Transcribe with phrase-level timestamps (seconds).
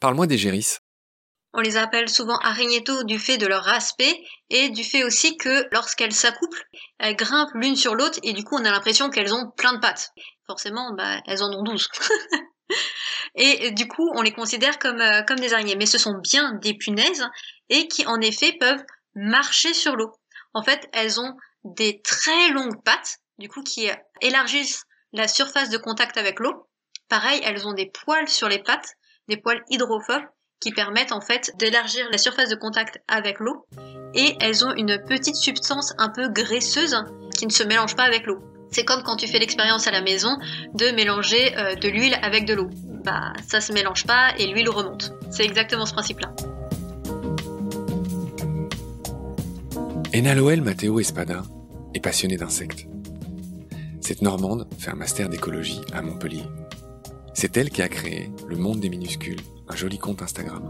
[0.00, 0.80] Parle-moi des gérisses.
[1.54, 5.66] On les appelle souvent araignétos du fait de leur aspect et du fait aussi que
[5.72, 6.64] lorsqu'elles s'accouplent,
[6.98, 9.80] elles grimpent l'une sur l'autre et du coup on a l'impression qu'elles ont plein de
[9.80, 10.10] pattes.
[10.46, 11.88] Forcément, bah, elles en ont douze.
[13.34, 15.76] et du coup on les considère comme, euh, comme des araignées.
[15.76, 17.26] Mais ce sont bien des punaises
[17.70, 20.12] et qui en effet peuvent marcher sur l'eau.
[20.52, 23.88] En fait, elles ont des très longues pattes, du coup qui
[24.20, 26.68] élargissent la surface de contact avec l'eau.
[27.08, 28.94] Pareil, elles ont des poils sur les pattes,
[29.28, 30.24] des poils hydrophobes
[30.60, 33.66] qui permettent en fait d'élargir la surface de contact avec l'eau
[34.14, 36.96] et elles ont une petite substance un peu graisseuse
[37.36, 38.38] qui ne se mélange pas avec l'eau.
[38.70, 40.36] C'est comme quand tu fais l'expérience à la maison
[40.74, 42.68] de mélanger euh, de l'huile avec de l'eau.
[43.04, 45.12] Bah ça se mélange pas et l'huile remonte.
[45.30, 46.34] C'est exactement ce principe-là.
[50.14, 51.42] Enaloel Matteo Espada
[51.94, 52.86] est passionnée d'insectes.
[54.00, 56.44] Cette Normande fait un master d'écologie à Montpellier.
[57.40, 60.68] C'est elle qui a créé Le Monde des Minuscules, un joli compte Instagram.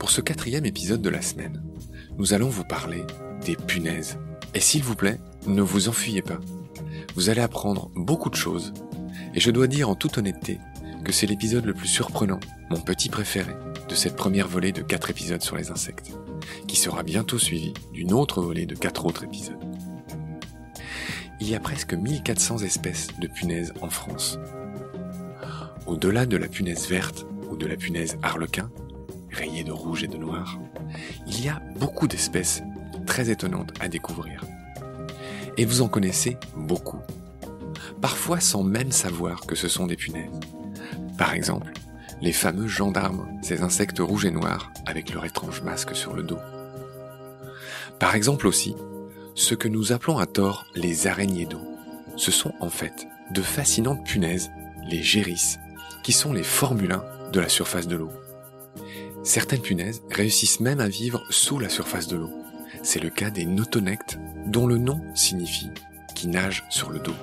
[0.00, 1.62] Pour ce quatrième épisode de la semaine,
[2.18, 3.04] nous allons vous parler
[3.46, 4.18] des punaises.
[4.52, 6.40] Et s'il vous plaît, ne vous enfuyez pas.
[7.14, 8.72] Vous allez apprendre beaucoup de choses.
[9.32, 10.58] Et je dois dire en toute honnêteté
[11.04, 13.52] que c'est l'épisode le plus surprenant, mon petit préféré,
[13.88, 16.10] de cette première volée de quatre épisodes sur les insectes,
[16.66, 19.71] qui sera bientôt suivi d'une autre volée de quatre autres épisodes.
[21.42, 24.38] Il y a presque 1400 espèces de punaises en France,
[25.88, 28.70] au-delà de la punaise verte ou de la punaise harlequin,
[29.32, 30.60] rayée de rouge et de noir,
[31.26, 32.62] il y a beaucoup d'espèces
[33.06, 34.44] très étonnantes à découvrir.
[35.56, 37.00] Et vous en connaissez beaucoup.
[38.00, 40.30] Parfois sans même savoir que ce sont des punaises.
[41.18, 41.72] Par exemple,
[42.20, 46.38] les fameux gendarmes, ces insectes rouges et noirs avec leur étrange masque sur le dos.
[47.98, 48.76] Par exemple aussi,
[49.34, 51.62] ce que nous appelons à tort les araignées d'eau.
[52.16, 54.50] Ce sont en fait de fascinantes punaises,
[54.88, 55.58] les gérisses,
[56.02, 58.10] qui sont les formulins de la surface de l'eau.
[59.22, 62.30] Certaines punaises réussissent même à vivre sous la surface de l'eau.
[62.82, 65.70] C'est le cas des notonectes, dont le nom signifie
[66.14, 67.14] qui nagent sur le dos.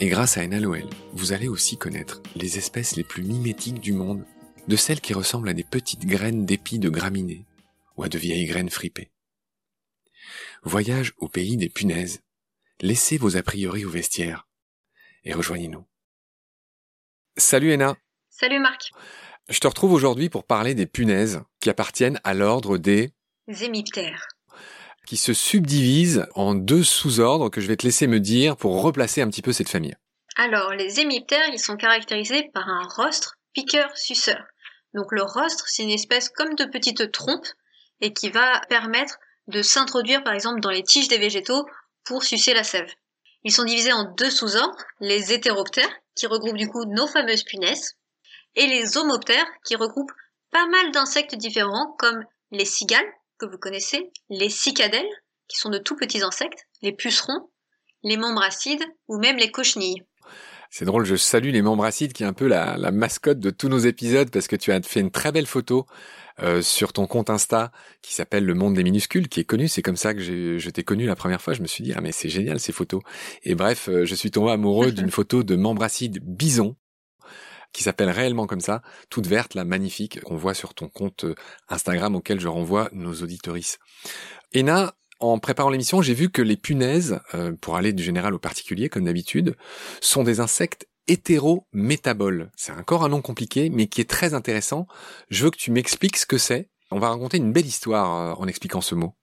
[0.00, 4.24] Et grâce à NaLOL, vous allez aussi connaître les espèces les plus mimétiques du monde,
[4.68, 7.44] de celles qui ressemblent à des petites graines d'épis de graminées
[7.96, 9.10] ou à de vieilles graines fripées.
[10.62, 12.20] Voyage au pays des punaises.
[12.80, 14.46] Laissez vos a priori au vestiaire
[15.24, 15.84] et rejoignez-nous.
[17.36, 17.96] Salut Ena.
[18.30, 18.90] Salut Marc.
[19.48, 23.12] Je te retrouve aujourd'hui pour parler des punaises qui appartiennent à l'ordre des
[23.46, 24.28] hémiptères
[25.08, 29.22] qui se subdivisent en deux sous-ordres que je vais te laisser me dire pour replacer
[29.22, 29.96] un petit peu cette famille.
[30.36, 34.44] Alors, les hémiptères, ils sont caractérisés par un rostre piqueur-suceur.
[34.92, 37.46] Donc le rostre, c'est une espèce comme de petite trompe
[38.02, 41.66] et qui va permettre de s'introduire par exemple dans les tiges des végétaux
[42.04, 42.90] pour sucer la sève.
[43.44, 47.94] Ils sont divisés en deux sous-ordres, les hétéroptères, qui regroupent du coup nos fameuses punaises,
[48.56, 50.12] et les homoptères, qui regroupent
[50.50, 53.06] pas mal d'insectes différents, comme les cigales,
[53.38, 55.08] que vous connaissez, les cicadelles,
[55.46, 57.50] qui sont de tout petits insectes, les pucerons,
[58.02, 60.02] les membres acides, ou même les cochenilles.
[60.70, 63.68] C'est drôle, je salue les membres acides qui est un peu la, mascotte de tous
[63.68, 65.86] nos épisodes parce que tu as fait une très belle photo
[66.40, 67.72] euh, sur ton compte Insta
[68.02, 69.68] qui s'appelle Le Monde des Minuscules, qui est connu.
[69.68, 71.54] C'est comme ça que je t'ai connu la première fois.
[71.54, 73.02] Je me suis dit, ah mais c'est génial ces photos.
[73.42, 76.76] Et bref, euh, je suis tombé amoureux d'une photo de membre acide bison
[77.72, 81.34] qui s'appelle réellement comme ça, toute verte, là, magnifique, qu'on voit sur ton compte euh,
[81.68, 83.78] Instagram auquel je renvoie nos auditorices.
[84.54, 88.38] Ena, en préparant l'émission, j'ai vu que les punaises, euh, pour aller du général au
[88.38, 89.56] particulier comme d'habitude,
[90.00, 92.50] sont des insectes hétérométaboles.
[92.56, 94.86] C'est encore un nom compliqué, mais qui est très intéressant.
[95.28, 96.70] Je veux que tu m'expliques ce que c'est.
[96.90, 99.14] On va raconter une belle histoire euh, en expliquant ce mot.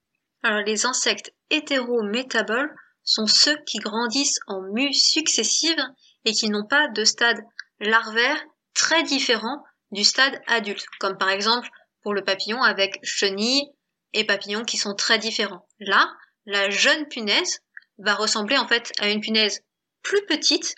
[0.44, 5.84] Alors, les insectes hétérométaboles sont ceux qui grandissent en mues successives
[6.26, 7.42] et qui n'ont pas de stade
[7.80, 8.38] larvaire
[8.74, 11.70] très différent du stade adulte, comme par exemple
[12.02, 13.70] pour le papillon avec chenilles,
[14.16, 15.68] et papillons qui sont très différents.
[15.80, 16.10] Là,
[16.46, 17.60] la jeune punaise
[17.98, 19.62] va ressembler en fait à une punaise
[20.02, 20.76] plus petite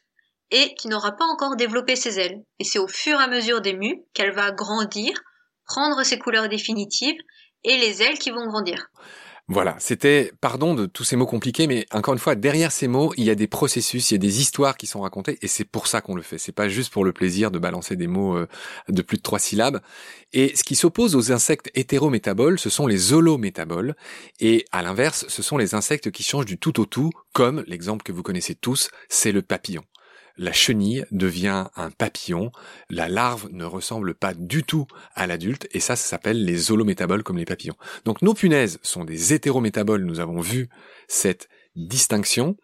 [0.52, 2.44] et qui n'aura pas encore développé ses ailes.
[2.60, 5.12] Et c'est au fur et à mesure des mues qu'elle va grandir,
[5.66, 7.18] prendre ses couleurs définitives
[7.64, 8.90] et les ailes qui vont grandir.
[9.50, 13.14] Voilà, c'était, pardon de tous ces mots compliqués, mais encore une fois, derrière ces mots,
[13.16, 15.64] il y a des processus, il y a des histoires qui sont racontées, et c'est
[15.64, 16.38] pour ça qu'on le fait.
[16.38, 18.50] C'est pas juste pour le plaisir de balancer des mots euh,
[18.90, 19.80] de plus de trois syllabes.
[20.34, 23.96] Et ce qui s'oppose aux insectes hétérométaboles, ce sont les holométaboles,
[24.42, 28.04] et à l'inverse, ce sont les insectes qui changent du tout au tout, comme l'exemple
[28.04, 29.84] que vous connaissez tous, c'est le papillon
[30.38, 32.52] la chenille devient un papillon,
[32.90, 34.86] la larve ne ressemble pas du tout
[35.16, 37.76] à l'adulte, et ça, ça s'appelle les holométaboles comme les papillons.
[38.06, 40.70] Donc nos punaises sont des hétérométaboles, nous avons vu
[41.08, 42.58] cette distinction.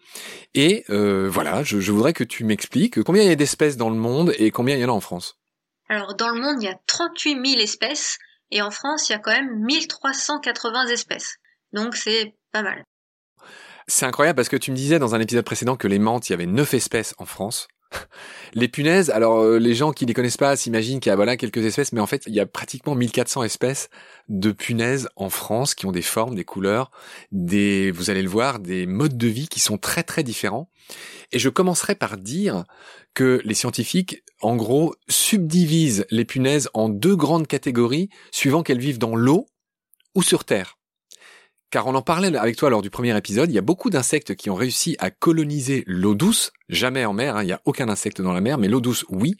[0.53, 3.95] Et euh, voilà, je, voudrais que tu m'expliques combien il y a d'espèces dans le
[3.95, 5.39] monde et combien il y en a en France.
[5.89, 8.17] Alors dans le monde, il y a 38 000 espèces
[8.51, 11.37] et en France, il y a quand même 1380 espèces.
[11.71, 12.83] Donc c'est pas mal.
[13.87, 16.33] C'est incroyable parce que tu me disais dans un épisode précédent que les menthes, il
[16.33, 17.67] y avait 9 espèces en France.
[18.53, 21.37] Les punaises, alors euh, les gens qui les connaissent pas s'imaginent qu'il y a voilà
[21.37, 23.89] quelques espèces, mais en fait il y a pratiquement 1400 espèces
[24.29, 26.91] de punaises en France qui ont des formes, des couleurs,
[27.31, 30.69] des, vous allez le voir, des modes de vie qui sont très très différents.
[31.31, 32.65] Et je commencerai par dire
[33.13, 38.99] que les scientifiques, en gros, subdivisent les punaises en deux grandes catégories suivant qu'elles vivent
[38.99, 39.47] dans l'eau
[40.15, 40.77] ou sur Terre.
[41.73, 44.35] Car on en parlait avec toi lors du premier épisode, il y a beaucoup d'insectes
[44.35, 47.89] qui ont réussi à coloniser l'eau douce, jamais en mer, hein, il n'y a aucun
[47.89, 49.37] insecte dans la mer, mais l'eau douce, oui.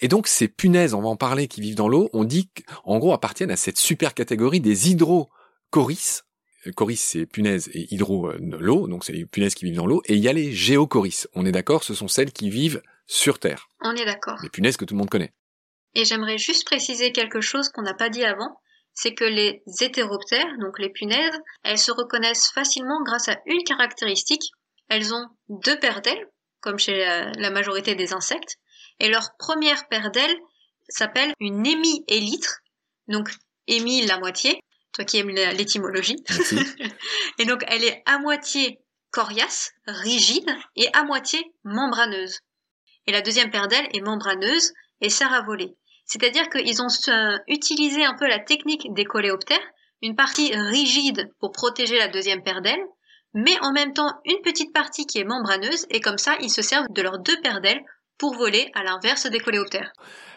[0.00, 2.98] Et donc ces punaises, on va en parler, qui vivent dans l'eau, on dit qu'en
[2.98, 6.24] gros appartiennent à cette super catégorie des hydrocoris.
[6.66, 9.86] Euh, coris, c'est punaise et hydro, euh, l'eau, donc c'est les punaises qui vivent dans
[9.86, 10.02] l'eau.
[10.04, 11.26] Et il y a les géocoris.
[11.32, 13.70] On est d'accord, ce sont celles qui vivent sur Terre.
[13.80, 14.36] On est d'accord.
[14.42, 15.32] Les punaises que tout le monde connaît.
[15.94, 18.58] Et j'aimerais juste préciser quelque chose qu'on n'a pas dit avant
[18.96, 24.50] c'est que les hétéroptères, donc les punaises, elles se reconnaissent facilement grâce à une caractéristique.
[24.88, 26.26] Elles ont deux paires d'ailes,
[26.60, 27.04] comme chez
[27.36, 28.56] la majorité des insectes,
[28.98, 30.38] et leur première paire d'ailes
[30.88, 32.60] s'appelle une hémi-élytre,
[33.08, 33.30] donc
[33.66, 34.60] hémi la moitié,
[34.92, 36.16] toi qui aimes l'étymologie.
[37.38, 42.40] et donc elle est à moitié coriace, rigide, et à moitié membraneuse.
[43.06, 45.76] Et la deuxième paire d'ailes est membraneuse et sert à voler.
[46.06, 49.58] C'est-à-dire qu'ils ont euh, utilisé un peu la technique des coléoptères,
[50.02, 52.84] une partie rigide pour protéger la deuxième paire d'ailes,
[53.34, 56.62] mais en même temps une petite partie qui est membraneuse, et comme ça, ils se
[56.62, 57.82] servent de leurs deux paires d'ailes
[58.18, 59.92] pour voler à l'inverse des coléoptères.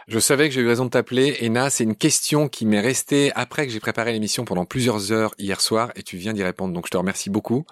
[0.08, 1.38] Je savais que j'ai eu raison de t'appeler.
[1.42, 5.36] Ena, c'est une question qui m'est restée après que j'ai préparé l'émission pendant plusieurs heures
[5.38, 6.74] hier soir et tu viens d'y répondre.
[6.74, 7.64] Donc je te remercie beaucoup.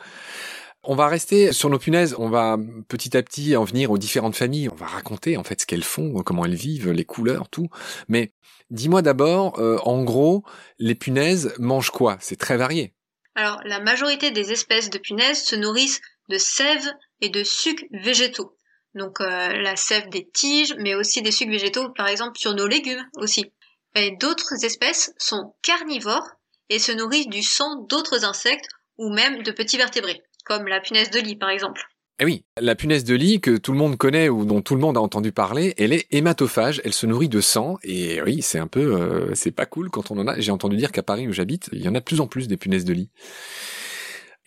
[0.90, 2.58] On va rester sur nos punaises, on va
[2.88, 5.84] petit à petit en venir aux différentes familles, on va raconter en fait ce qu'elles
[5.84, 7.68] font, comment elles vivent, les couleurs, tout.
[8.08, 8.32] Mais
[8.70, 10.46] dis-moi d'abord, euh, en gros,
[10.80, 12.16] les punaises mangent quoi?
[12.22, 12.94] C'est très varié.
[13.36, 16.00] Alors, la majorité des espèces de punaises se nourrissent
[16.30, 16.90] de sève
[17.20, 18.56] et de sucs végétaux.
[18.96, 22.66] Donc euh, la sève des tiges, mais aussi des sucs végétaux, par exemple sur nos
[22.66, 23.52] légumes aussi.
[23.96, 26.30] Et d'autres espèces sont carnivores
[26.70, 31.12] et se nourrissent du sang d'autres insectes ou même de petits vertébrés comme la punaise
[31.12, 31.84] de lit par exemple.
[32.20, 34.82] Eh oui, la punaise de lit que tout le monde connaît ou dont tout le
[34.82, 38.58] monde a entendu parler, elle est hématophage, elle se nourrit de sang et oui, c'est
[38.58, 40.40] un peu, euh, c'est pas cool quand on en a.
[40.40, 42.48] J'ai entendu dire qu'à Paris où j'habite, il y en a de plus en plus
[42.48, 43.12] des punaises de lit.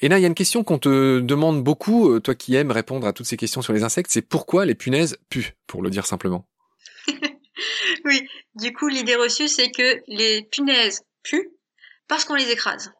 [0.00, 2.72] Et là, il y a une question qu'on te demande beaucoup, euh, toi qui aimes
[2.72, 5.90] répondre à toutes ces questions sur les insectes, c'est pourquoi les punaises puent, pour le
[5.90, 6.48] dire simplement.
[8.04, 8.26] oui,
[8.56, 11.52] du coup, l'idée reçue, c'est que les punaises puent
[12.08, 12.90] parce qu'on les écrase.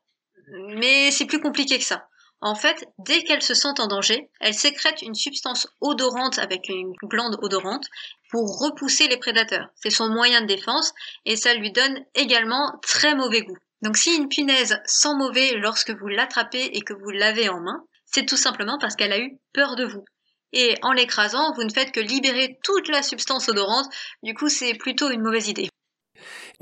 [0.77, 2.07] Mais c'est plus compliqué que ça.
[2.43, 6.95] En fait, dès qu'elles se sentent en danger, elles sécrètent une substance odorante avec une
[7.05, 7.87] glande odorante
[8.31, 9.69] pour repousser les prédateurs.
[9.75, 10.93] C'est son moyen de défense
[11.27, 13.59] et ça lui donne également très mauvais goût.
[13.83, 17.85] Donc si une punaise sent mauvais lorsque vous l'attrapez et que vous l'avez en main,
[18.07, 20.05] c'est tout simplement parce qu'elle a eu peur de vous.
[20.53, 23.93] Et en l'écrasant, vous ne faites que libérer toute la substance odorante,
[24.23, 25.69] du coup c'est plutôt une mauvaise idée.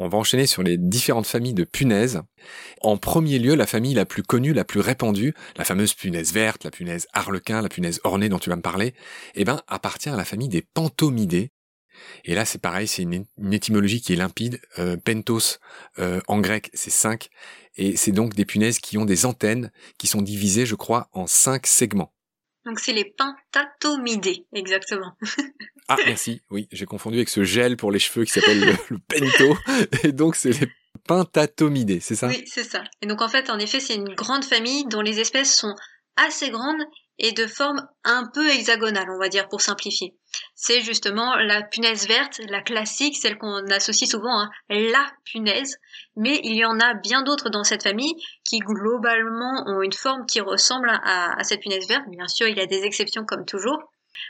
[0.01, 2.23] On va enchaîner sur les différentes familles de punaises.
[2.81, 6.63] En premier lieu, la famille la plus connue, la plus répandue, la fameuse punaise verte,
[6.63, 8.95] la punaise harlequin, la punaise ornée dont tu vas me parler,
[9.35, 11.51] eh ben, appartient à la famille des pantomidés.
[12.25, 14.61] Et là, c'est pareil, c'est une, étymologie qui est limpide.
[14.79, 15.59] Euh, pentos,
[15.99, 17.29] euh, en grec, c'est cinq.
[17.77, 21.27] Et c'est donc des punaises qui ont des antennes qui sont divisées, je crois, en
[21.27, 22.15] cinq segments.
[22.65, 25.17] Donc c'est les pentatomidés, exactement.
[25.89, 29.59] ah merci, oui, j'ai confondu avec ce gel pour les cheveux qui s'appelle le, pento.
[30.05, 30.69] Et donc c'est les
[31.07, 32.29] pentatomidés, c'est ça?
[32.29, 32.85] Oui, c'est ça.
[33.01, 35.75] Et donc en fait, en effet, c'est une grande famille dont les espèces sont
[36.17, 36.83] assez grandes
[37.19, 40.15] et de forme un peu hexagonale, on va dire, pour simplifier.
[40.55, 45.79] C'est justement la punaise verte, la classique, celle qu'on associe souvent à la punaise,
[46.17, 48.15] mais il y en a bien d'autres dans cette famille
[48.45, 52.05] qui globalement ont une forme qui ressemble à, cette punaise verte.
[52.09, 53.79] Bien sûr, il y a des exceptions comme toujours.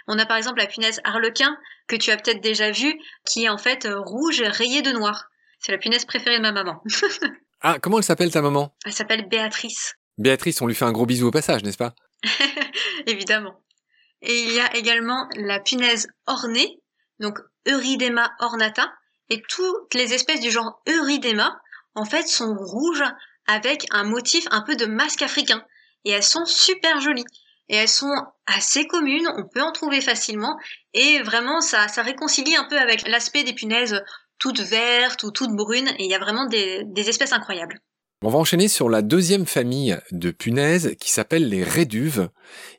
[0.07, 3.49] On a par exemple la punaise harlequin, que tu as peut-être déjà vue, qui est
[3.49, 5.29] en fait rouge rayée de noir.
[5.59, 6.83] C'est la punaise préférée de ma maman.
[7.61, 8.75] ah, comment elle s'appelle ta maman?
[8.85, 9.95] Elle s'appelle Béatrice.
[10.19, 11.95] Béatrice, on lui fait un gros bisou au passage, n'est-ce pas?
[13.07, 13.63] Évidemment.
[14.23, 16.81] Et il y a également la punaise ornée,
[17.21, 18.93] donc Eurydema ornata,
[19.31, 21.61] et toutes les espèces du genre Eurydema,
[21.95, 23.05] en fait, sont rouges
[23.47, 25.65] avec un motif un peu de masque africain.
[26.05, 27.25] Et elles sont super jolies.
[27.69, 28.15] Et elles sont
[28.47, 30.59] assez communes, on peut en trouver facilement,
[30.95, 34.03] et vraiment, ça, réconcilie un peu avec l'aspect des punaises
[34.39, 37.81] toutes vertes ou toutes brunes, et il y a vraiment des, des espèces incroyables.
[38.25, 42.31] On va enchaîner sur la deuxième famille de punaises qui s'appelle les réduves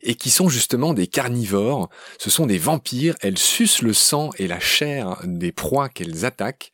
[0.02, 1.90] et qui sont justement des carnivores.
[2.18, 6.74] Ce sont des vampires, elles sucent le sang et la chair des proies qu'elles attaquent.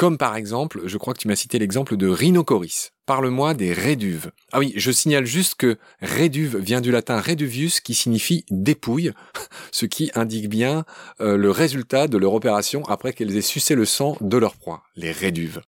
[0.00, 2.92] Comme par exemple, je crois que tu m'as cité l'exemple de Rhinocoris.
[3.04, 4.32] Parle-moi des réduves.
[4.50, 9.12] Ah oui, je signale juste que réduve vient du latin reduvius qui signifie dépouille,
[9.72, 10.86] ce qui indique bien
[11.20, 14.84] euh, le résultat de leur opération après qu'elles aient sucé le sang de leur proie,
[14.96, 15.60] les réduves.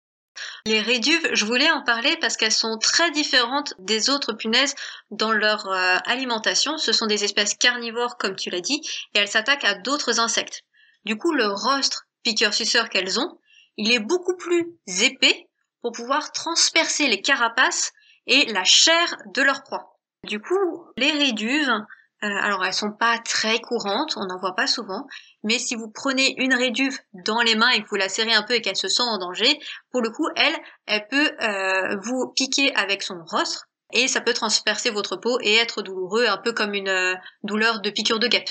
[0.64, 4.74] Les réduves, je voulais en parler parce qu'elles sont très différentes des autres punaises
[5.10, 6.78] dans leur euh, alimentation.
[6.78, 8.80] Ce sont des espèces carnivores, comme tu l'as dit,
[9.14, 10.62] et elles s'attaquent à d'autres insectes.
[11.04, 13.38] Du coup, le rostre piqueur-suceur qu'elles ont,
[13.76, 15.48] il est beaucoup plus épais
[15.80, 17.92] pour pouvoir transpercer les carapaces
[18.26, 19.98] et la chair de leur proie.
[20.24, 24.68] Du coup, les réduves, euh, alors elles sont pas très courantes, on n'en voit pas
[24.68, 25.06] souvent,
[25.42, 28.44] mais si vous prenez une réduve dans les mains et que vous la serrez un
[28.44, 29.58] peu et qu'elle se sent en danger,
[29.90, 30.54] pour le coup, elle,
[30.86, 35.56] elle peut euh, vous piquer avec son rostre et ça peut transpercer votre peau et
[35.56, 38.50] être douloureux, un peu comme une euh, douleur de piqûre de guêpe.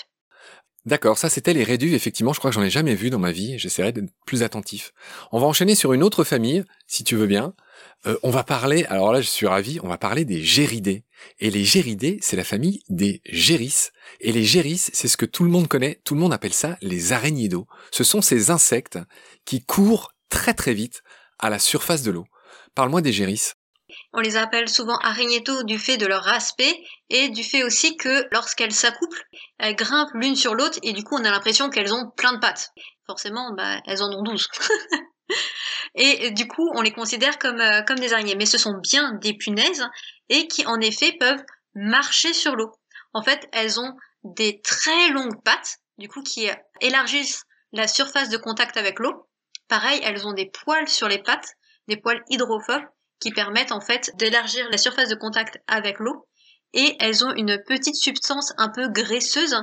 [0.85, 3.31] D'accord, ça c'était les réduves, effectivement, je crois que j'en ai jamais vu dans ma
[3.31, 4.93] vie, j'essaierai d'être plus attentif.
[5.31, 7.53] On va enchaîner sur une autre famille, si tu veux bien.
[8.07, 11.03] Euh, on va parler, alors là je suis ravi, on va parler des géridés.
[11.39, 13.89] Et les géridés, c'est la famille des géris.
[14.21, 16.79] Et les géris, c'est ce que tout le monde connaît, tout le monde appelle ça
[16.81, 17.67] les araignées d'eau.
[17.91, 18.97] Ce sont ces insectes
[19.45, 21.03] qui courent très très vite
[21.37, 22.25] à la surface de l'eau.
[22.73, 23.51] Parle-moi des géris.
[24.13, 28.27] On les appelle souvent araignétos du fait de leur aspect et du fait aussi que
[28.31, 29.25] lorsqu'elles s'accouplent,
[29.57, 32.39] elles grimpent l'une sur l'autre et du coup on a l'impression qu'elles ont plein de
[32.39, 32.71] pattes.
[33.05, 34.49] Forcément, bah, elles en ont douze.
[35.95, 38.35] et du coup on les considère comme, euh, comme des araignées.
[38.35, 39.87] Mais ce sont bien des punaises
[40.27, 42.71] et qui en effet peuvent marcher sur l'eau.
[43.13, 46.49] En fait, elles ont des très longues pattes, du coup qui
[46.81, 49.29] élargissent la surface de contact avec l'eau.
[49.69, 51.53] Pareil, elles ont des poils sur les pattes,
[51.87, 52.83] des poils hydrophobes
[53.21, 56.27] qui permettent en fait d'élargir la surface de contact avec l'eau
[56.73, 59.55] et elles ont une petite substance un peu graisseuse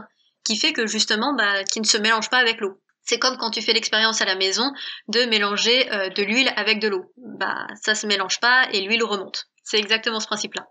[0.45, 2.81] qui fait que justement bah, qui ne se mélange pas avec l'eau.
[3.03, 4.71] C'est comme quand tu fais l'expérience à la maison
[5.09, 7.13] de mélanger euh, de l'huile avec de l'eau.
[7.17, 9.47] Bah ça se mélange pas et l'huile remonte.
[9.65, 10.67] C'est exactement ce principe-là.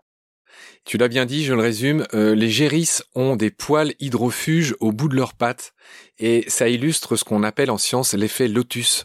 [0.84, 4.92] Tu l'as bien dit, je le résume, euh, les géris ont des poils hydrofuges au
[4.92, 5.72] bout de leurs pattes
[6.18, 9.04] et ça illustre ce qu'on appelle en science l'effet lotus.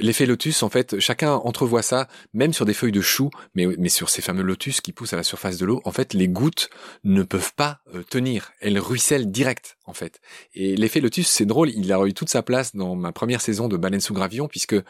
[0.00, 3.88] L'effet lotus, en fait, chacun entrevoit ça, même sur des feuilles de chou, mais, mais
[3.88, 5.80] sur ces fameux lotus qui poussent à la surface de l'eau.
[5.84, 6.70] En fait, les gouttes
[7.04, 8.52] ne peuvent pas euh, tenir.
[8.60, 10.20] Elles ruissellent direct, en fait.
[10.54, 13.68] Et l'effet lotus, c'est drôle, il a eu toute sa place dans ma première saison
[13.68, 14.82] de Baleine sous gravillon, puisque euh,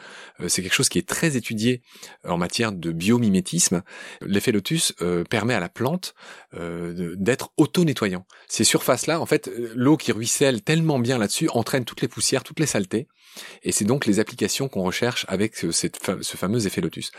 [0.47, 1.81] c'est quelque chose qui est très étudié
[2.27, 3.81] en matière de biomimétisme.
[4.21, 6.13] L'effet lotus euh, permet à la plante
[6.51, 8.25] d'être auto-nettoyant.
[8.47, 12.59] Ces surfaces-là, en fait, l'eau qui ruisselle tellement bien là-dessus entraîne toutes les poussières, toutes
[12.59, 13.07] les saletés.
[13.63, 15.89] Et c'est donc les applications qu'on recherche avec ce,
[16.21, 17.11] fameux effet lotus.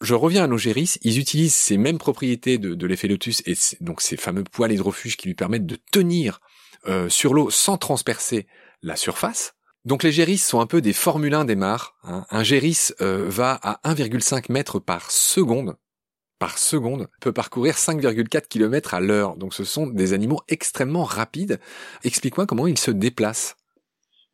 [0.00, 4.00] Je reviens à nos géris, ils utilisent ces mêmes propriétés de, l'effet lotus et donc
[4.00, 6.40] ces fameux poils hydrofuges qui lui permettent de tenir
[6.86, 8.46] euh, sur l'eau sans transpercer
[8.82, 9.54] la surface.
[9.84, 11.94] Donc les géris sont un peu des Formule 1 des mares.
[12.02, 12.26] Hein.
[12.30, 15.76] Un géris euh, va à 1,5 mètres par seconde
[16.38, 19.36] par seconde peut parcourir 5,4 km à l'heure.
[19.36, 21.60] Donc ce sont des animaux extrêmement rapides.
[22.04, 23.56] Explique-moi comment ils se déplacent.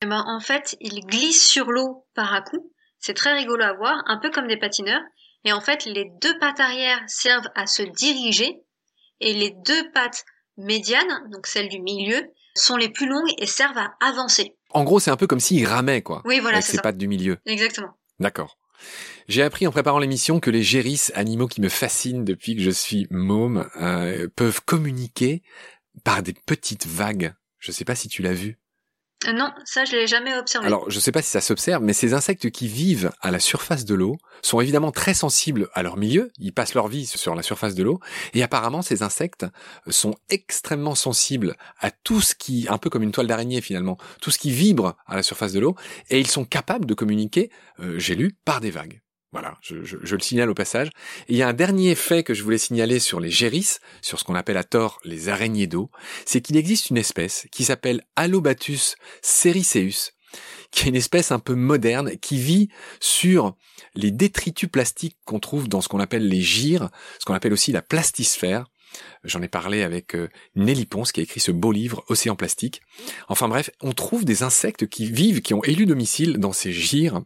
[0.02, 2.72] Eh ben, en fait, ils glissent sur l'eau par à coup.
[2.98, 5.02] C'est très rigolo à voir, un peu comme des patineurs.
[5.44, 8.60] Et en fait, les deux pattes arrière servent à se diriger
[9.20, 10.24] et les deux pattes
[10.56, 12.20] médianes, donc celles du milieu,
[12.56, 14.56] sont les plus longues et servent à avancer.
[14.70, 16.22] En gros, c'est un peu comme s'ils ramaient, quoi.
[16.24, 17.38] Oui, voilà, avec ces pattes du milieu.
[17.46, 17.96] Exactement.
[18.18, 18.58] D'accord.
[19.28, 22.70] J'ai appris en préparant l'émission que les géris, animaux qui me fascinent depuis que je
[22.70, 25.42] suis môme, euh, peuvent communiquer
[26.02, 27.34] par des petites vagues.
[27.58, 28.58] Je sais pas si tu l'as vu.
[29.26, 30.66] Euh, non, ça je l'ai jamais observé.
[30.66, 33.38] Alors, je ne sais pas si ça s'observe, mais ces insectes qui vivent à la
[33.38, 36.30] surface de l'eau sont évidemment très sensibles à leur milieu.
[36.38, 38.00] Ils passent leur vie sur la surface de l'eau,
[38.34, 39.46] et apparemment ces insectes
[39.88, 44.30] sont extrêmement sensibles à tout ce qui, un peu comme une toile d'araignée finalement, tout
[44.30, 45.76] ce qui vibre à la surface de l'eau,
[46.10, 47.50] et ils sont capables de communiquer,
[47.80, 49.01] euh, j'ai lu, par des vagues.
[49.32, 50.88] Voilà, je, le signale au passage.
[51.28, 54.18] Et il y a un dernier fait que je voulais signaler sur les géris, sur
[54.18, 55.90] ce qu'on appelle à tort les araignées d'eau,
[56.26, 60.12] c'est qu'il existe une espèce qui s'appelle Allobatus sericeus,
[60.70, 62.68] qui est une espèce un peu moderne qui vit
[63.00, 63.56] sur
[63.94, 67.72] les détritus plastiques qu'on trouve dans ce qu'on appelle les gires, ce qu'on appelle aussi
[67.72, 68.66] la plastisphère.
[69.24, 72.82] J'en ai parlé avec euh, Nelly Ponce qui a écrit ce beau livre Océan plastique.
[73.28, 77.22] Enfin bref, on trouve des insectes qui vivent, qui ont élu domicile dans ces gires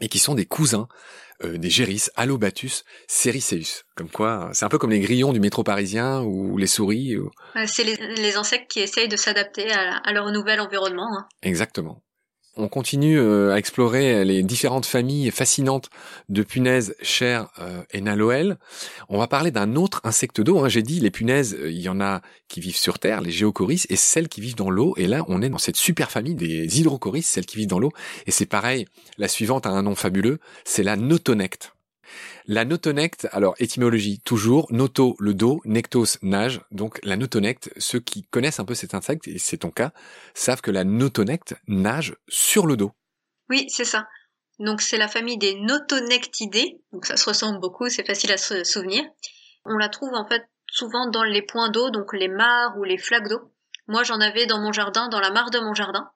[0.00, 0.88] et qui sont des cousins
[1.44, 3.84] euh, des géris, Allobatus sericeus.
[3.94, 7.16] Comme quoi, c'est un peu comme les grillons du métro parisien ou les souris.
[7.66, 11.08] C'est les, insectes qui essayent de s'adapter à, leur nouvel environnement.
[11.16, 11.26] Hein.
[11.42, 12.02] Exactement.
[12.58, 15.88] On continue euh, à explorer les différentes familles fascinantes
[16.28, 18.58] de punaises chères euh, et naloël.
[19.08, 20.58] On va parler d'un autre insecte d'eau.
[20.58, 20.68] Hein.
[20.68, 23.86] J'ai dit les punaises, euh, il y en a qui vivent sur Terre, les géocoris,
[23.88, 24.94] et celles qui vivent dans l'eau.
[24.96, 27.92] Et là, on est dans cette super famille des hydrocoris, celles qui vivent dans l'eau.
[28.26, 28.86] Et c'est pareil,
[29.16, 31.72] la suivante a un nom fabuleux, c'est la notonecte.
[32.46, 38.24] La notonecte, alors étymologie toujours, noto le dos, nectos nage, donc la notonecte, ceux qui
[38.24, 39.92] connaissent un peu cet insecte, et c'est ton cas,
[40.34, 42.92] savent que la notonecte nage sur le dos.
[43.50, 44.06] Oui, c'est ça.
[44.58, 48.64] Donc c'est la famille des notonectidés, donc ça se ressemble beaucoup, c'est facile à se
[48.64, 49.04] souvenir.
[49.64, 52.98] On la trouve en fait souvent dans les points d'eau, donc les mares ou les
[52.98, 53.52] flaques d'eau.
[53.86, 56.10] Moi j'en avais dans mon jardin, dans la mare de mon jardin.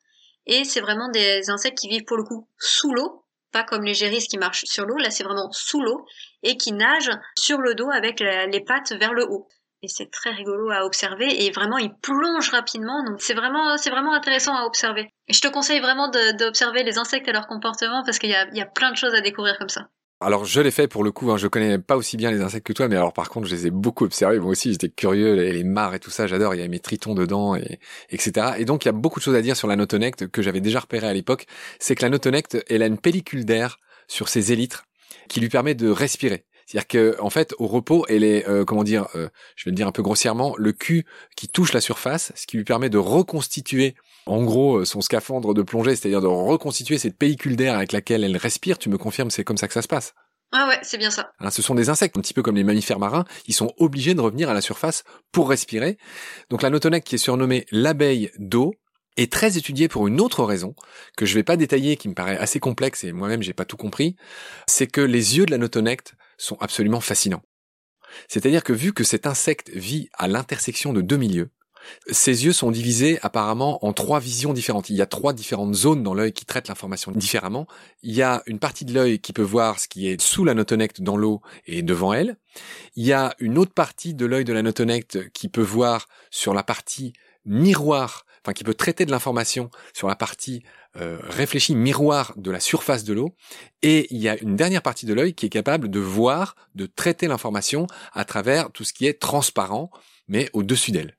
[0.47, 3.95] Et c'est vraiment des insectes qui vivent pour le coup sous l'eau, pas comme les
[3.95, 6.07] gérisses qui marchent sur l'eau, là c'est vraiment sous l'eau
[6.43, 9.47] et qui nagent sur le dos avec les pattes vers le haut.
[9.85, 13.91] Et c'est très rigolo à observer et vraiment ils plongent rapidement donc c'est vraiment c'est
[13.91, 15.13] vraiment intéressant à observer.
[15.29, 18.47] Et je te conseille vraiment d'observer les insectes et leur comportement parce qu'il y a,
[18.53, 19.89] il y a plein de choses à découvrir comme ça.
[20.25, 22.67] Alors je l'ai fait pour le coup, hein, je connais pas aussi bien les insectes
[22.67, 24.39] que toi, mais alors par contre je les ai beaucoup observés.
[24.39, 26.55] Moi aussi j'étais curieux, les, les mares et tout ça, j'adore.
[26.55, 28.53] Il y a mes tritons dedans et etc.
[28.59, 30.61] Et donc il y a beaucoup de choses à dire sur la notonecte que j'avais
[30.61, 31.47] déjà repéré à l'époque.
[31.79, 34.85] C'est que la notonecte, elle a une pellicule d'air sur ses élytres
[35.29, 36.45] qui lui permet de respirer.
[36.67, 39.87] C'est-à-dire que en fait, au repos, elle est, euh, comment dire, euh, je vais dire
[39.87, 41.05] un peu grossièrement, le cul
[41.37, 43.95] qui touche la surface, ce qui lui permet de reconstituer,
[44.27, 48.25] en gros, euh, son scaphandre de plongée, c'est-à-dire de reconstituer cette pellicule d'air avec laquelle
[48.25, 48.79] elle respire.
[48.79, 50.15] Tu me confirmes, c'est comme ça que ça se passe
[50.53, 51.33] Ah ouais, c'est bien ça.
[51.41, 54.15] Hein, ce sont des insectes, un petit peu comme les mammifères marins, ils sont obligés
[54.15, 55.99] de revenir à la surface pour respirer.
[56.51, 58.73] Donc la notonec qui est surnommée l'abeille d'eau,
[59.17, 60.75] est très étudiée pour une autre raison
[61.17, 63.77] que je vais pas détailler, qui me paraît assez complexe et moi-même j'ai pas tout
[63.77, 64.17] compris,
[64.67, 67.43] c'est que les yeux de la notonecte sont absolument fascinants.
[68.29, 71.51] C'est-à-dire que vu que cet insecte vit à l'intersection de deux milieux,
[72.11, 74.91] ses yeux sont divisés apparemment en trois visions différentes.
[74.91, 77.67] Il y a trois différentes zones dans l'œil qui traitent l'information différemment.
[78.03, 80.55] Il y a une partie de l'œil qui peut voir ce qui est sous la
[80.55, 82.37] notonecte dans l'eau et devant elle.
[82.97, 86.55] Il y a une autre partie de l'œil de la notonecte qui peut voir sur
[86.55, 87.13] la partie
[87.45, 90.63] miroir, enfin qui peut traiter de l'information sur la partie
[91.01, 93.35] euh, réfléchi miroir de la surface de l'eau,
[93.83, 96.87] et il y a une dernière partie de l'œil qui est capable de voir, de
[96.87, 99.91] traiter l'information à travers tout ce qui est transparent,
[100.29, 101.17] mais au-dessus d'elle.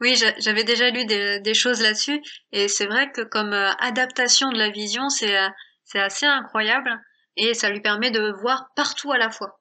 [0.00, 2.20] Oui, j'avais déjà lu des, choses là-dessus,
[2.52, 5.48] et c'est vrai que comme euh, adaptation de la vision, euh,
[5.84, 6.90] c'est assez incroyable,
[7.36, 9.58] et ça lui permet de voir partout à la fois.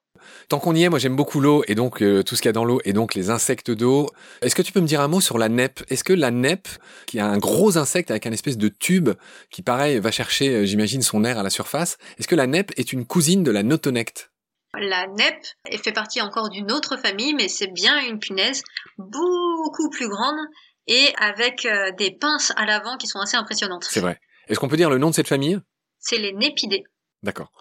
[0.49, 2.51] Tant qu'on y est, moi j'aime beaucoup l'eau et donc euh, tout ce qu'il y
[2.51, 4.09] a dans l'eau et donc les insectes d'eau.
[4.41, 5.81] Est-ce que tu peux me dire un mot sur la neppe?
[5.89, 6.67] Est-ce que la neppe,
[7.07, 9.09] qui est un gros insecte avec un espèce de tube
[9.49, 12.93] qui pareil va chercher, j'imagine, son air à la surface, est-ce que la neppe est
[12.93, 14.30] une cousine de la notonecte?
[14.79, 15.45] La neppe
[15.83, 18.63] fait partie encore d'une autre famille, mais c'est bien une punaise
[18.97, 20.39] beaucoup plus grande
[20.87, 23.85] et avec euh, des pinces à l'avant qui sont assez impressionnantes.
[23.89, 24.19] C'est vrai.
[24.47, 25.59] Est-ce qu'on peut dire le nom de cette famille?
[25.99, 26.83] C'est les népidés.
[27.23, 27.51] D'accord.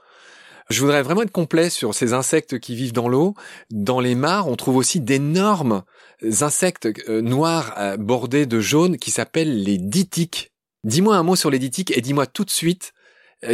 [0.71, 3.35] Je voudrais vraiment être complet sur ces insectes qui vivent dans l'eau.
[3.71, 5.83] Dans les mares, on trouve aussi d'énormes
[6.41, 10.53] insectes euh, noirs euh, bordés de jaune qui s'appellent les ditiques.
[10.85, 12.93] Dis-moi un mot sur les ditiques et dis-moi tout de suite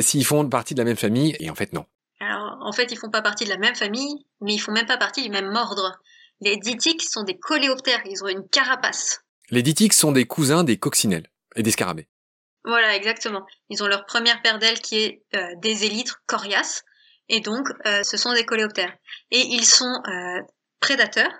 [0.01, 1.37] s'ils font partie de la même famille.
[1.39, 1.87] Et en fait, non.
[2.21, 4.87] Alors, en fait, ils font pas partie de la même famille, mais ils font même
[4.87, 6.01] pas partie du même ordre.
[6.41, 9.21] Les ditiques sont des coléoptères, ils ont une carapace.
[9.51, 12.09] Les ditiques sont des cousins des coccinelles et des scarabées.
[12.65, 13.47] Voilà, exactement.
[13.71, 15.23] Ils ont leur première paire d'ailes qui est
[15.63, 16.85] des élytres coriaces,
[17.29, 18.93] et donc euh, ce sont des coléoptères.
[19.31, 20.41] Et ils sont euh,
[20.81, 21.33] prédateurs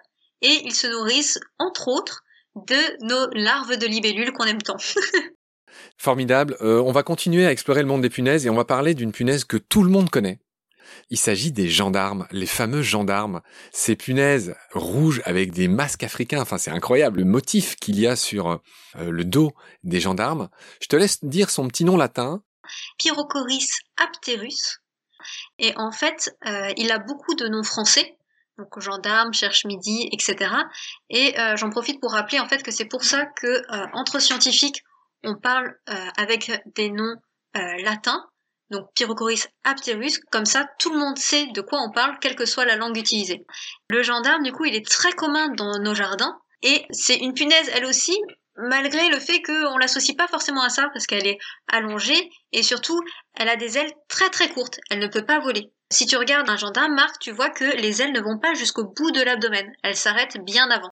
[0.43, 2.23] et ils se nourrissent entre autres
[2.55, 4.77] de nos larves de libellules qu'on aime tant.
[5.99, 6.57] Formidable.
[6.61, 9.13] Euh, on va continuer à explorer le monde des punaises et on va parler d'une
[9.13, 10.41] punaise que tout le monde connaît.
[11.11, 13.41] Il s'agit des gendarmes, les fameux gendarmes.
[13.73, 16.41] Ces punaises rouges avec des masques africains.
[16.41, 18.61] Enfin, c'est incroyable le motif qu'il y a sur
[18.99, 19.53] le dos
[19.85, 20.49] des gendarmes.
[20.81, 22.43] Je te laisse dire son petit nom latin.
[22.99, 24.81] Pyrocoris apterus,
[25.59, 28.17] et en fait, euh, il a beaucoup de noms français,
[28.59, 30.51] donc gendarme, cherche midi, etc.
[31.11, 34.21] Et euh, j'en profite pour rappeler en fait que c'est pour ça que euh, entre
[34.21, 34.83] scientifiques,
[35.25, 35.75] on parle
[36.17, 37.17] avec des noms
[37.55, 38.23] latins,
[38.71, 42.47] donc Pyrocoris apterus, comme ça tout le monde sait de quoi on parle, quelle que
[42.47, 43.47] soit la langue utilisée.
[43.89, 47.71] Le gendarme, du coup, il est très commun dans nos jardins, et c'est une punaise,
[47.75, 48.17] elle aussi,
[48.57, 53.01] malgré le fait qu'on l'associe pas forcément à ça parce qu'elle est allongée et surtout
[53.35, 55.71] elle a des ailes très très courtes, elle ne peut pas voler.
[55.93, 58.85] Si tu regardes un gendarme, Marc, tu vois que les ailes ne vont pas jusqu'au
[58.85, 60.91] bout de l'abdomen, elles s'arrêtent bien avant.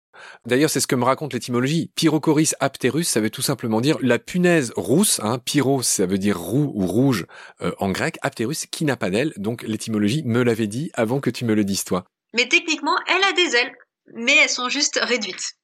[0.46, 1.90] D'ailleurs, c'est ce que me raconte l'étymologie.
[1.94, 5.20] Pyrocoris apterus, ça veut tout simplement dire la punaise rousse.
[5.22, 7.26] Hein, pyro, ça veut dire roux ou rouge
[7.62, 8.18] euh, en grec.
[8.22, 9.32] Apterus, qui n'a pas d'ailes.
[9.36, 12.04] Donc l'étymologie me l'avait dit avant que tu me le dises toi.
[12.34, 13.72] Mais techniquement, elle a des ailes,
[14.14, 15.54] mais elles sont juste réduites.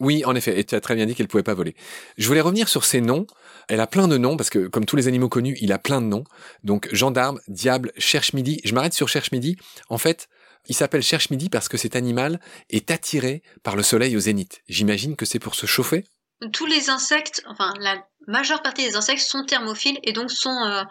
[0.00, 1.74] Oui, en effet, et tu as très bien dit qu'elle pouvait pas voler.
[2.18, 3.26] Je voulais revenir sur ces noms.
[3.68, 6.00] Elle a plein de noms, parce que comme tous les animaux connus, il a plein
[6.00, 6.24] de noms.
[6.64, 8.60] Donc gendarme, diable, cherche midi.
[8.64, 9.56] Je m'arrête sur cherche midi.
[9.88, 10.28] En fait,
[10.66, 14.62] il s'appelle cherche midi parce que cet animal est attiré par le soleil au zénith.
[14.68, 16.04] J'imagine que c'est pour se chauffer
[16.52, 20.82] Tous les insectes, enfin la majeure partie des insectes sont thermophiles et donc sont euh,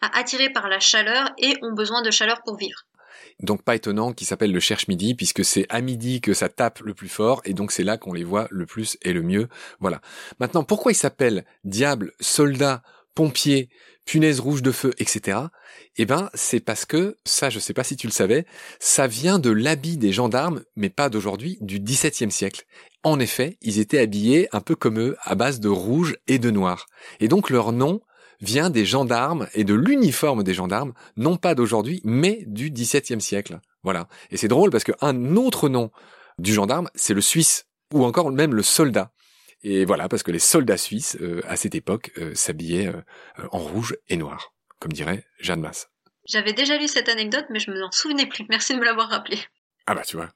[0.00, 2.86] attirés par la chaleur et ont besoin de chaleur pour vivre.
[3.40, 6.80] Donc pas étonnant qu'il s'appelle le cherche midi puisque c'est à midi que ça tape
[6.80, 9.48] le plus fort et donc c'est là qu'on les voit le plus et le mieux.
[9.80, 10.00] Voilà.
[10.40, 12.82] Maintenant, pourquoi il s'appelle diable, soldat,
[13.16, 13.68] pompier,
[14.04, 15.38] punaise rouge de feu, etc.
[15.96, 18.46] Eh ben, c'est parce que, ça je sais pas si tu le savais,
[18.78, 22.64] ça vient de l'habit des gendarmes, mais pas d'aujourd'hui, du XVIIe siècle.
[23.02, 26.50] En effet, ils étaient habillés un peu comme eux, à base de rouge et de
[26.50, 26.86] noir.
[27.18, 28.00] Et donc leur nom
[28.40, 33.60] vient des gendarmes et de l'uniforme des gendarmes, non pas d'aujourd'hui, mais du XVIIe siècle.
[33.82, 34.08] Voilà.
[34.30, 35.90] Et c'est drôle parce qu'un autre nom
[36.38, 39.10] du gendarme, c'est le Suisse, ou encore même le soldat.
[39.62, 43.58] Et voilà, parce que les soldats suisses, euh, à cette époque, euh, s'habillaient euh, en
[43.58, 45.88] rouge et noir, comme dirait Jeanne Masse.
[46.26, 48.44] J'avais déjà lu cette anecdote, mais je me en souvenais plus.
[48.48, 49.38] Merci de me l'avoir rappelé.
[49.86, 50.28] Ah bah tu vois.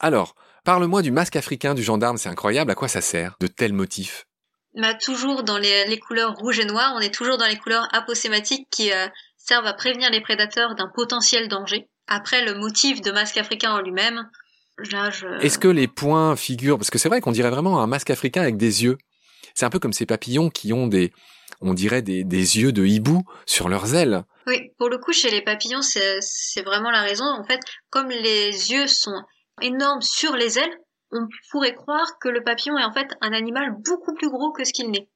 [0.00, 3.72] Alors, parle-moi du masque africain du gendarme, c'est incroyable, à quoi ça sert de tels
[3.72, 4.26] motifs?
[4.74, 8.68] Bah, toujours dans les, couleurs rouge et noir, on est toujours dans les couleurs aposématiques
[8.70, 8.90] qui
[9.36, 11.88] servent à prévenir les prédateurs d'un potentiel danger.
[12.08, 14.28] Après, le motif de masque africain en lui-même,
[14.78, 15.42] je...
[15.42, 18.42] Est-ce que les points figurent Parce que c'est vrai qu'on dirait vraiment un masque africain
[18.42, 18.98] avec des yeux.
[19.54, 21.12] C'est un peu comme ces papillons qui ont des,
[21.60, 24.24] on dirait des, des yeux de hibou sur leurs ailes.
[24.46, 27.24] Oui, pour le coup, chez les papillons, c'est vraiment la raison.
[27.24, 27.60] En fait,
[27.90, 29.22] comme les yeux sont
[29.62, 30.78] énormes sur les ailes,
[31.12, 34.64] on pourrait croire que le papillon est en fait un animal beaucoup plus gros que
[34.64, 35.08] ce qu'il n'est.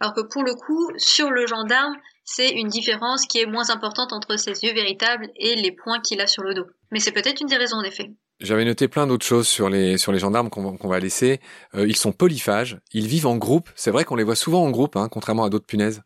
[0.00, 4.12] Alors que pour le coup, sur le gendarme, c'est une différence qui est moins importante
[4.12, 6.66] entre ses yeux véritables et les points qu'il a sur le dos.
[6.92, 8.10] Mais c'est peut-être une des raisons en effet.
[8.40, 11.40] J'avais noté plein d'autres choses sur les sur les gendarmes qu'on va laisser.
[11.74, 13.68] Euh, ils sont polyphages, ils vivent en groupe.
[13.74, 16.02] C'est vrai qu'on les voit souvent en groupe, hein, contrairement à d'autres punaises.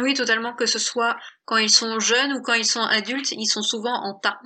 [0.00, 0.54] Oui, totalement.
[0.54, 3.94] Que ce soit quand ils sont jeunes ou quand ils sont adultes, ils sont souvent
[3.94, 4.38] en tas.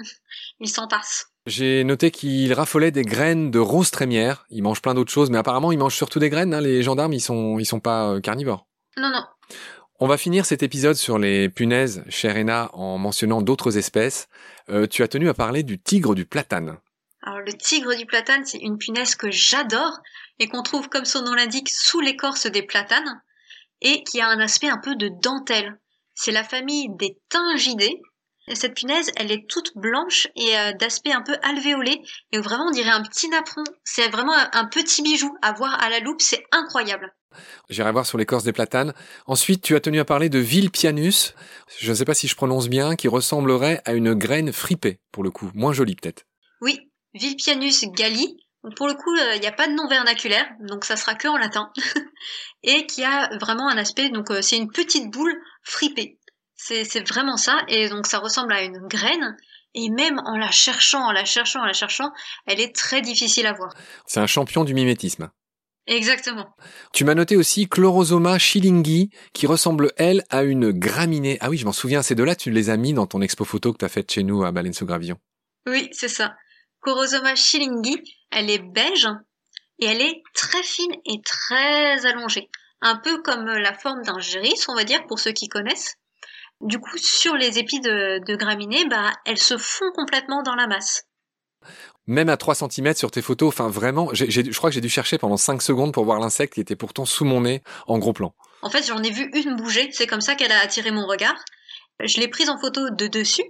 [0.61, 1.27] Ils s'entassent.
[1.47, 4.45] J'ai noté qu'il raffolait des graines de rose trémière.
[4.51, 6.53] Il mange plein d'autres choses, mais apparemment il mange surtout des graines.
[6.53, 6.61] Hein.
[6.61, 8.67] Les gendarmes, ils sont, ils sont pas euh, carnivores.
[8.99, 9.25] Non, non.
[10.01, 14.29] On va finir cet épisode sur les punaises, chère Ena, en mentionnant d'autres espèces.
[14.69, 16.77] Euh, tu as tenu à parler du tigre du platane.
[17.23, 19.99] Alors le tigre du platane, c'est une punaise que j'adore
[20.39, 23.23] et qu'on trouve, comme son nom l'indique, sous l'écorce des platanes
[23.81, 25.79] et qui a un aspect un peu de dentelle.
[26.15, 28.01] C'est la famille des Tingidés
[28.55, 32.01] cette punaise, elle est toute blanche et euh, d'aspect un peu alvéolé.
[32.33, 33.65] Et vraiment, on dirait un petit napperon.
[33.85, 36.21] C'est vraiment un, petit bijou à voir à la loupe.
[36.21, 37.15] C'est incroyable.
[37.69, 38.95] J'irai voir sur l'écorce des platanes.
[39.27, 41.35] Ensuite, tu as tenu à parler de Vilpianus.
[41.79, 45.23] Je ne sais pas si je prononce bien, qui ressemblerait à une graine fripée, pour
[45.23, 45.51] le coup.
[45.55, 46.25] Moins jolie, peut-être.
[46.61, 48.37] Oui, Vilpianus galli.
[48.77, 51.29] Pour le coup, euh, il n'y a pas de nom vernaculaire, donc ça sera que
[51.29, 51.73] en latin.
[52.63, 56.19] et qui a vraiment un aspect, donc euh, c'est une petite boule fripée.
[56.57, 59.37] C'est vraiment ça, et donc ça ressemble à une graine,
[59.75, 62.11] et même en la cherchant, en la cherchant, en la cherchant,
[62.47, 63.73] elle est très difficile à voir.
[64.07, 65.31] C'est un champion du mimétisme.
[65.87, 66.55] Exactement.
[66.93, 71.39] Tu m'as noté aussi Chlorosoma shillingi, qui ressemble, elle, à une graminée.
[71.41, 73.73] Ah oui, je m'en souviens, ces deux-là, tu les as mis dans ton expo photo
[73.73, 75.17] que tu as faite chez nous à Baleine sous Gravillon.
[75.67, 76.35] Oui, c'est ça.
[76.89, 79.09] Chlorosoma shillingi, elle est beige,
[79.79, 82.49] et elle est très fine et très allongée.
[82.81, 85.97] Un peu comme la forme d'un géris, on va dire, pour ceux qui connaissent.
[86.63, 91.03] Du coup, sur les épis de, graminées, bah, elles se font complètement dans la masse.
[92.07, 95.19] Même à 3 cm sur tes photos, enfin vraiment, je crois que j'ai dû chercher
[95.19, 98.35] pendant 5 secondes pour voir l'insecte qui était pourtant sous mon nez en gros plan.
[98.63, 101.37] En fait, j'en ai vu une bouger, c'est comme ça qu'elle a attiré mon regard.
[102.01, 103.45] Je l'ai prise en photo de dessus,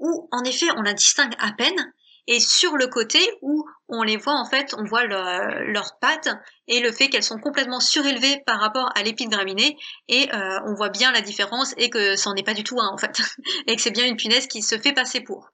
[0.00, 1.92] où en effet on la distingue à peine,
[2.26, 6.28] et sur le côté où on les voit en fait, on voit leurs pattes
[6.68, 9.76] et le fait qu'elles sont complètement surélevées par rapport à l'épi de graminée
[10.08, 12.88] et euh, on voit bien la différence et que c'en est pas du tout un
[12.88, 13.20] en fait
[13.66, 15.50] et que c'est bien une punaise qui se fait passer pour.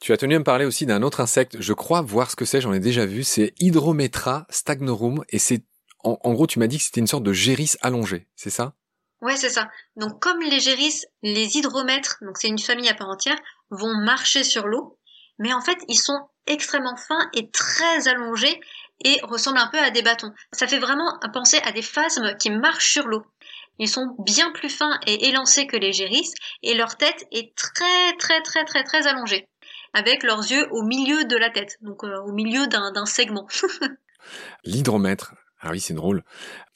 [0.00, 2.44] Tu as tenu à me parler aussi d'un autre insecte, je crois voir ce que
[2.44, 5.62] c'est, j'en ai déjà vu, c'est Hydrometra stagnorum et c'est
[6.02, 8.74] en, en, gros tu m'as dit que c'était une sorte de géris allongé, c'est ça?
[9.20, 9.68] Ouais, c'est ça.
[9.96, 13.38] Donc comme les géris, les hydromètres, donc c'est une famille à part entière,
[13.70, 14.98] vont marcher sur l'eau
[15.40, 18.60] mais en fait, ils sont extrêmement fins et très allongés
[19.04, 20.32] et ressemblent un peu à des bâtons.
[20.52, 23.24] Ça fait vraiment penser à des phasmes qui marchent sur l'eau.
[23.78, 28.12] Ils sont bien plus fins et élancés que les gérisses et leur tête est très
[28.18, 29.48] très très très très allongée
[29.94, 33.46] avec leurs yeux au milieu de la tête, donc euh, au milieu d'un segment.
[34.64, 35.34] L'hydromètre.
[35.60, 36.22] Ah oui, c'est drôle.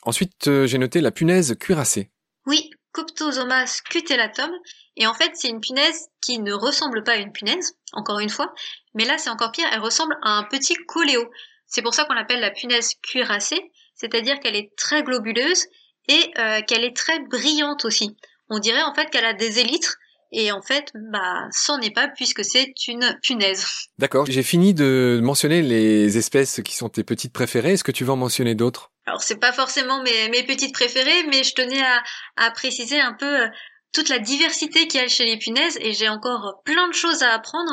[0.03, 2.11] Ensuite, euh, j'ai noté la punaise cuirassée.
[2.46, 4.50] Oui, Coptosomas cutellatum.
[4.96, 8.30] Et en fait, c'est une punaise qui ne ressemble pas à une punaise, encore une
[8.30, 8.54] fois,
[8.94, 11.28] mais là c'est encore pire, elle ressemble à un petit coléo.
[11.66, 15.66] C'est pour ça qu'on l'appelle la punaise cuirassée, c'est-à-dire qu'elle est très globuleuse
[16.09, 18.16] et euh, qu'elle est très brillante aussi.
[18.48, 19.96] On dirait en fait qu'elle a des élytres
[20.30, 23.66] et en fait, bah, c'en est pas puisque c'est une punaise.
[23.98, 24.26] D'accord.
[24.26, 27.72] J'ai fini de mentionner les espèces qui sont tes petites préférées.
[27.74, 28.90] Est-ce que tu veux en mentionner d'autres?
[29.06, 32.02] Alors, c'est pas forcément mes, mes petites préférées, mais je tenais à,
[32.36, 33.48] à préciser un peu euh,
[33.92, 37.22] toute la diversité qu'il y a chez les punaises et j'ai encore plein de choses
[37.22, 37.72] à apprendre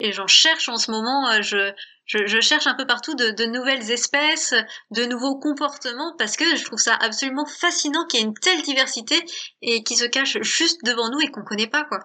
[0.00, 1.28] et j'en cherche en ce moment.
[1.30, 1.72] Euh, je,
[2.06, 4.54] je, cherche un peu partout de, nouvelles espèces,
[4.92, 8.62] de nouveaux comportements, parce que je trouve ça absolument fascinant qu'il y ait une telle
[8.62, 9.20] diversité
[9.60, 11.98] et qui se cache juste devant nous et qu'on connaît pas, quoi.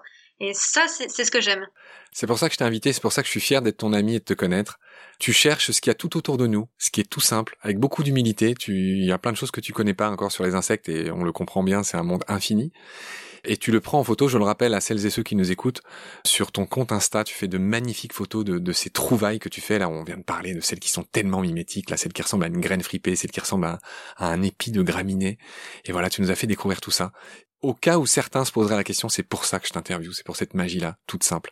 [0.43, 1.67] Et ça, c'est ce que j'aime.
[2.11, 3.77] C'est pour ça que je t'ai invité, c'est pour ça que je suis fier d'être
[3.77, 4.79] ton ami et de te connaître.
[5.19, 7.55] Tu cherches ce qu'il y a tout autour de nous, ce qui est tout simple,
[7.61, 8.55] avec beaucoup d'humilité.
[8.55, 10.89] Tu, il y a plein de choses que tu connais pas encore sur les insectes
[10.89, 12.73] et on le comprend bien, c'est un monde infini
[13.43, 15.51] et tu le prends en photo, je le rappelle à celles et ceux qui nous
[15.51, 15.81] écoutent,
[16.25, 19.79] sur ton compte Insta, tu fais de magnifiques photos de, ces trouvailles que tu fais,
[19.79, 22.43] là on vient de parler de celles qui sont tellement mimétiques, là celle qui ressemble
[22.43, 23.79] à une graine fripée, celle qui ressemble à,
[24.17, 25.37] un épi de graminées,
[25.85, 27.11] et voilà, tu nous as fait découvrir tout ça
[27.61, 30.25] au cas où certains se poseraient la question, c'est pour ça que je t'interviewe, c'est
[30.25, 31.51] pour cette magie-là, toute simple.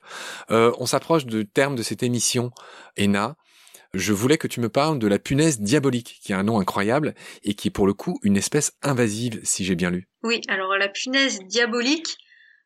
[0.52, 2.52] Euh, on s'approche du terme de cette émission,
[2.98, 3.36] Ena
[3.94, 7.16] je voulais que tu me parles de la punaise diabolique, qui a un nom incroyable
[7.44, 10.08] et qui est pour le coup une espèce invasive, si j'ai bien lu.
[10.24, 12.18] Oui, alors la punaise diabolique,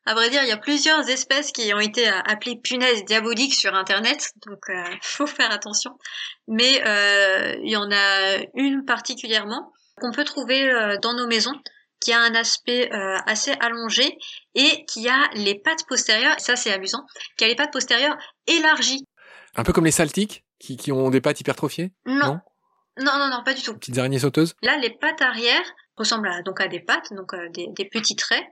[0.06, 3.54] à vrai dire, il y a plusieurs espèces qui ont été euh, appelées punaises diaboliques
[3.54, 5.92] sur Internet, donc euh, faut faire attention.
[6.46, 11.58] Mais euh, il y en a une particulièrement qu'on peut trouver euh, dans nos maisons,
[12.04, 12.90] qui a un aspect
[13.26, 14.18] assez allongé
[14.54, 17.04] et qui a les pattes postérieures, ça c'est amusant,
[17.36, 19.06] qui a les pattes postérieures élargies.
[19.56, 22.14] Un peu comme les saltiques qui, ont des pattes hypertrophiées non.
[22.26, 22.40] non?
[23.18, 23.74] Non, non, pas du tout.
[23.74, 24.54] Petites araignées sauteuses?
[24.62, 25.64] Là, les pattes arrière
[25.96, 28.44] ressemblent à, donc à des pattes, donc euh, des, petits traits,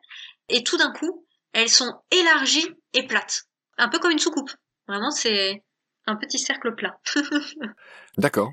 [0.49, 3.45] et tout d'un coup, elles sont élargies et plates.
[3.79, 4.51] Un peu comme une soucoupe.
[4.89, 5.63] Vraiment, c'est
[6.07, 6.99] un petit cercle plat.
[8.19, 8.53] D'accord.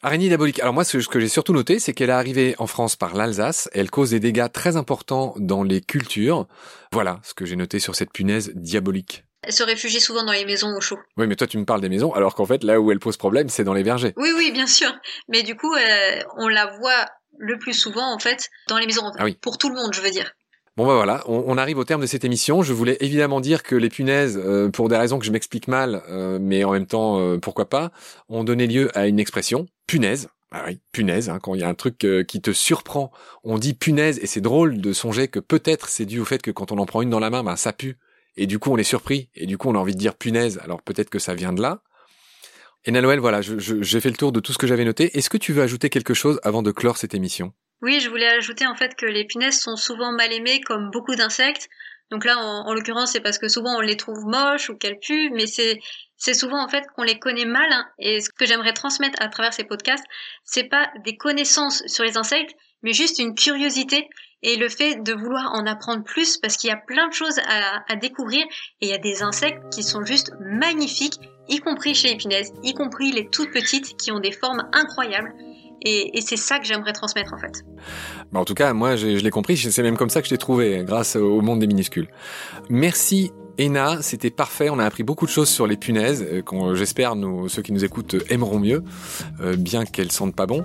[0.00, 0.60] Araignée diabolique.
[0.60, 3.68] Alors moi, ce que j'ai surtout noté, c'est qu'elle est arrivée en France par l'Alsace.
[3.72, 6.46] Elle cause des dégâts très importants dans les cultures.
[6.92, 9.24] Voilà ce que j'ai noté sur cette punaise diabolique.
[9.42, 10.98] Elle se réfugie souvent dans les maisons au chaud.
[11.16, 13.16] Oui, mais toi tu me parles des maisons, alors qu'en fait là où elle pose
[13.16, 14.12] problème, c'est dans les vergers.
[14.16, 14.92] Oui, oui, bien sûr.
[15.28, 17.06] Mais du coup, euh, on la voit
[17.38, 19.10] le plus souvent en fait dans les maisons.
[19.18, 19.36] Ah oui.
[19.40, 20.32] Pour tout le monde, je veux dire.
[20.78, 22.62] Bon bah voilà, on, arrive au terme de cette émission.
[22.62, 26.04] Je voulais évidemment dire que les punaises, euh, pour des raisons que je m'explique mal,
[26.08, 27.90] euh, mais en même temps pourquoi pas,
[28.28, 30.28] ont donné lieu à une expression punaise.
[30.52, 31.30] Ah oui, punaise.
[31.30, 33.10] Hein, quand il y a un truc qui te surprend,
[33.42, 36.52] on dit punaise et c'est drôle de songer que peut-être c'est dû au fait que
[36.52, 37.98] quand on en prend une dans la main, ben ça pue
[38.36, 40.60] et du coup on est surpris, et du coup on a envie de dire punaise,
[40.62, 41.82] alors peut-être que ça vient de là.
[42.84, 45.18] Et Nanoël, voilà, j'ai fait le tour de tout ce que j'avais noté.
[45.18, 47.52] Est-ce que tu veux ajouter quelque chose avant de clore cette émission?
[47.80, 51.14] Oui, je voulais ajouter en fait que les punaises sont souvent mal aimées comme beaucoup
[51.14, 51.68] d'insectes.
[52.10, 55.30] Donc là, en, l'occurrence, c'est parce que souvent on les trouve moches ou qu'elles puent,
[55.30, 55.78] mais c'est
[56.16, 57.70] c'est souvent en fait qu'on les connaît mal.
[57.70, 57.86] Hein.
[57.98, 60.04] Et ce que j'aimerais transmettre à travers ces podcasts,
[60.44, 64.08] c'est pas des connaissances sur les insectes, mais juste une curiosité
[64.42, 67.40] et le fait de vouloir en apprendre plus parce qu'il y a plein de choses
[67.46, 68.44] à, découvrir
[68.80, 72.52] et il y a des insectes qui sont juste magnifiques, y compris chez les punaises,
[72.62, 75.32] y compris les toutes petites qui ont des formes incroyables.
[75.82, 77.64] Et, c'est ça que j'aimerais transmettre en fait.
[78.32, 80.34] Bah en tout cas, moi je, je l'ai compris, c'est même comme ça que je
[80.34, 82.08] l'ai trouvé, grâce au monde des minuscules.
[82.68, 84.70] Merci Ena, c'était parfait.
[84.70, 87.84] On a appris beaucoup de choses sur les punaises, euh, j'espère nous, ceux qui nous
[87.84, 88.84] écoutent aimeront mieux,
[89.40, 90.62] euh, bien qu'elles sentent pas bon.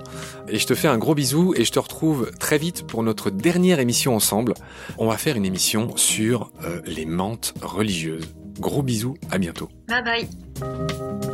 [0.48, 3.30] Et je te fais un gros bisou et je te retrouve très vite pour notre
[3.30, 4.54] dernière émission ensemble.
[4.96, 8.32] On va faire une émission sur euh, les menthes religieuses.
[8.60, 9.68] Gros bisous, à bientôt.
[9.88, 11.33] Bye bye.